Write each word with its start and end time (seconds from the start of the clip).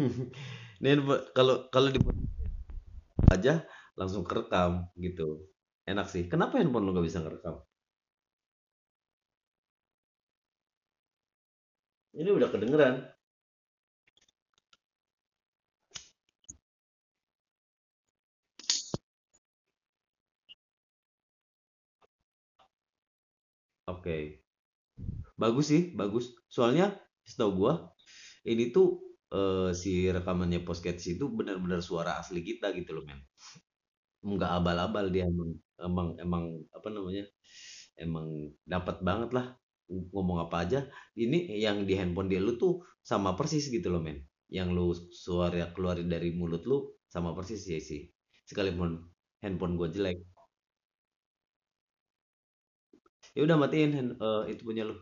Dan 0.82 0.96
kalau 1.36 1.68
kalau 1.68 1.88
di 1.92 2.00
aja 3.34 3.54
langsung 3.98 4.22
kerekam 4.28 4.88
gitu. 4.98 5.48
Enak 5.88 6.06
sih. 6.12 6.24
Kenapa 6.30 6.58
handphone 6.60 6.84
lu 6.86 6.92
gak 6.94 7.06
bisa 7.08 7.20
ngerekam? 7.22 7.56
Ini 12.14 12.30
udah 12.36 12.48
kedengeran. 12.54 12.94
Oke. 23.90 24.42
Bagus 25.40 25.66
sih, 25.72 25.82
bagus. 25.96 26.30
Soalnya 26.52 26.94
setahu 27.26 27.50
gua 27.66 27.74
ini 28.46 28.70
tuh 28.74 29.09
eh, 29.38 29.70
si 29.82 29.92
rekamannya 30.16 30.60
podcast 30.68 31.02
itu 31.14 31.24
benar-benar 31.38 31.80
suara 31.88 32.12
asli 32.20 32.40
kita 32.48 32.66
gitu 32.78 32.90
loh, 32.96 33.04
men. 33.08 33.20
Nggak 34.26 34.50
abal-abal 34.58 35.06
dia 35.14 35.24
emang 35.32 35.50
emang 35.80 36.08
emang 36.24 36.44
apa 36.76 36.88
namanya? 36.94 37.24
Emang 38.04 38.26
dapat 38.74 38.96
banget 39.08 39.30
lah 39.36 39.46
ngomong 40.14 40.38
apa 40.44 40.56
aja. 40.64 40.80
Ini 41.24 41.38
yang 41.64 41.84
di 41.88 41.94
handphone 42.00 42.28
dia 42.32 42.40
lu 42.46 42.52
tuh 42.62 42.84
sama 43.10 43.30
persis 43.38 43.64
gitu 43.72 43.88
loh, 43.92 44.02
men. 44.06 44.18
Yang 44.58 44.68
lu 44.76 44.86
suara 45.24 45.72
keluarin 45.74 46.08
dari 46.14 46.30
mulut 46.38 46.62
lu 46.70 46.78
sama 47.14 47.30
persis 47.36 47.62
ya 47.68 47.80
sih. 47.80 48.02
Sekalipun 48.48 48.90
handphone 49.44 49.74
gua 49.80 49.88
jelek. 49.94 50.18
Ya 53.34 53.40
udah 53.46 53.56
matiin 53.62 53.90
eh, 54.26 54.42
itu 54.52 54.62
punya 54.68 54.82
lu. 54.88 54.94